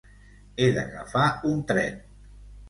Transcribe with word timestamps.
He 0.63 0.69
d'agafar 0.77 1.27
un 1.51 1.61
tren. 1.73 2.01